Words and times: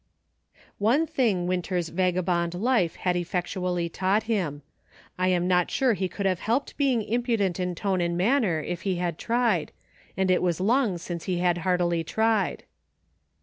One 0.79 1.05
thing 1.05 1.45
Winter's 1.45 1.89
vagabond 1.89 2.55
life 2.55 2.95
had 2.95 3.15
effec 3.15 3.43
tually 3.43 3.87
taught 3.93 4.23
him. 4.23 4.63
I 5.19 5.27
am 5.27 5.47
not 5.47 5.69
sure 5.69 5.93
he 5.93 6.09
could 6.09 6.25
have 6.25 6.39
helped 6.39 6.75
being 6.75 7.03
impudent 7.03 7.59
in 7.59 7.75
tone 7.75 8.01
and 8.01 8.17
manner, 8.17 8.61
if 8.61 8.81
he 8.81 8.95
had 8.95 9.19
tried, 9.19 9.71
and 10.17 10.31
it 10.31 10.41
was 10.41 10.59
long 10.59 10.97
since 10.97 11.25
he 11.25 11.37
had 11.37 11.59
heartily 11.59 12.03
tried. 12.03 12.63